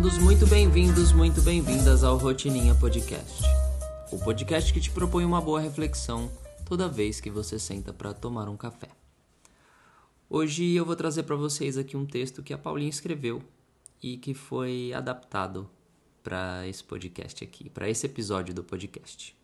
[0.00, 3.42] todos muito bem-vindos, muito bem-vindas ao Rotininha Podcast.
[4.12, 6.30] O podcast que te propõe uma boa reflexão
[6.64, 8.86] toda vez que você senta para tomar um café.
[10.30, 13.42] Hoje eu vou trazer para vocês aqui um texto que a Paulinha escreveu
[14.00, 15.68] e que foi adaptado
[16.22, 19.36] para esse podcast aqui, para esse episódio do podcast.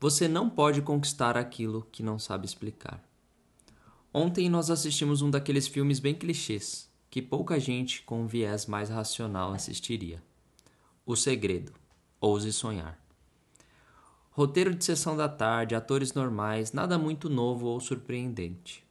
[0.00, 3.00] Você não pode conquistar aquilo que não sabe explicar.
[4.12, 8.88] Ontem nós assistimos um daqueles filmes bem clichês que pouca gente com um viés mais
[8.88, 10.22] racional assistiria.
[11.04, 11.74] O Segredo.
[12.18, 12.98] Ouse sonhar.
[14.30, 18.82] Roteiro de sessão da tarde, atores normais, nada muito novo ou surpreendente.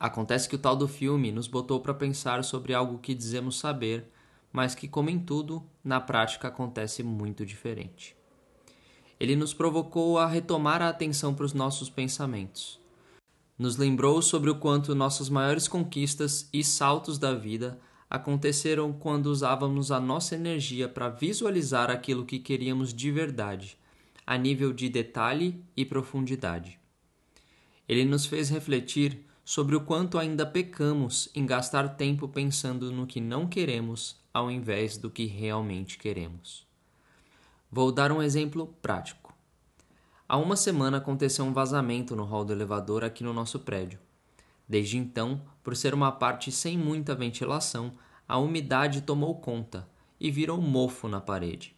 [0.00, 4.10] Acontece que o tal do filme nos botou para pensar sobre algo que dizemos saber,
[4.50, 8.16] mas que, como em tudo, na prática acontece muito diferente.
[9.20, 12.82] Ele nos provocou a retomar a atenção para os nossos pensamentos
[13.58, 17.80] nos lembrou sobre o quanto nossas maiores conquistas e saltos da vida
[18.10, 23.76] aconteceram quando usávamos a nossa energia para visualizar aquilo que queríamos de verdade,
[24.26, 26.78] a nível de detalhe e profundidade.
[27.88, 33.20] Ele nos fez refletir sobre o quanto ainda pecamos em gastar tempo pensando no que
[33.20, 36.66] não queremos ao invés do que realmente queremos.
[37.70, 39.23] Vou dar um exemplo prático.
[40.26, 43.98] Há uma semana aconteceu um vazamento no hall do elevador aqui no nosso prédio.
[44.66, 47.92] Desde então, por ser uma parte sem muita ventilação,
[48.26, 49.86] a umidade tomou conta
[50.18, 51.76] e virou mofo na parede.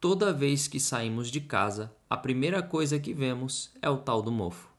[0.00, 4.30] Toda vez que saímos de casa, a primeira coisa que vemos é o tal do
[4.30, 4.70] mofo.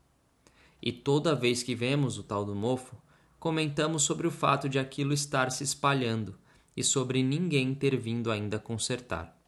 [0.81, 2.95] E toda vez que vemos o tal do mofo,
[3.38, 6.36] comentamos sobre o fato de aquilo estar se espalhando
[6.75, 9.41] e sobre ninguém ter vindo ainda consertar.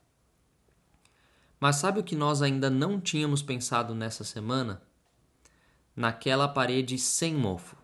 [1.63, 4.81] Mas sabe o que nós ainda não tínhamos pensado nessa semana?
[5.95, 7.77] Naquela parede sem mofo,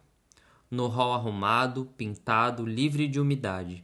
[0.70, 3.82] no hall arrumado, pintado, livre de umidade.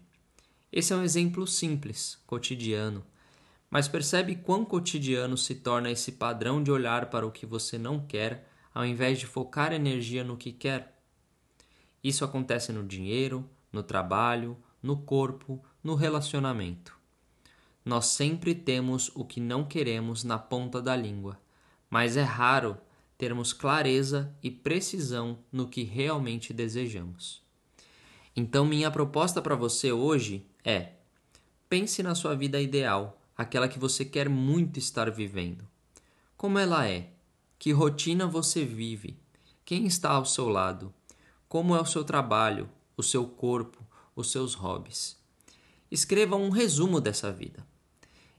[0.69, 3.05] Esse é um exemplo simples, cotidiano,
[3.69, 8.05] mas percebe quão cotidiano se torna esse padrão de olhar para o que você não
[8.05, 11.01] quer ao invés de focar energia no que quer?
[12.03, 17.04] Isso acontece no dinheiro, no trabalho, no corpo, no relacionamento.
[17.85, 21.39] Nós sempre temos o que não queremos na ponta da língua,
[21.87, 22.75] mas é raro
[23.15, 27.43] termos clareza e precisão no que realmente desejamos.
[28.35, 30.93] Então, minha proposta para você hoje é:
[31.69, 35.65] pense na sua vida ideal, aquela que você quer muito estar vivendo.
[36.35, 37.11] Como ela é?
[37.59, 39.15] Que rotina você vive?
[39.63, 40.91] Quem está ao seu lado?
[41.47, 42.67] Como é o seu trabalho,
[42.97, 43.85] o seu corpo,
[44.15, 45.17] os seus hobbies?
[45.89, 47.65] Escreva um resumo dessa vida.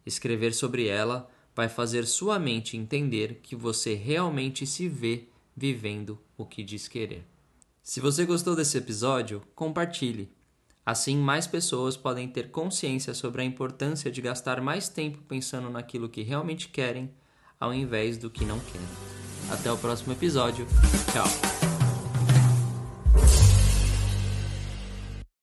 [0.06, 5.24] Escrever sobre ela vai fazer sua mente entender que você realmente se vê
[5.56, 7.26] vivendo o que diz querer.
[7.82, 10.30] Se você gostou desse episódio, compartilhe.
[10.84, 16.08] Assim, mais pessoas podem ter consciência sobre a importância de gastar mais tempo pensando naquilo
[16.08, 17.10] que realmente querem,
[17.58, 18.86] ao invés do que não querem.
[19.50, 20.66] Até o próximo episódio.
[21.12, 21.55] Tchau!